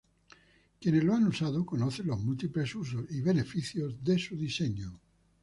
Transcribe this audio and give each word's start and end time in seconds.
Quienes 0.79 1.03
lo 1.03 1.13
han 1.13 1.27
usado 1.27 1.63
conocen 1.63 2.07
los 2.07 2.19
múltiples 2.21 2.73
usos 2.73 3.05
y 3.11 3.21
beneficios 3.21 4.03
de 4.03 4.17
su 4.17 4.35
diseño. 4.35 4.99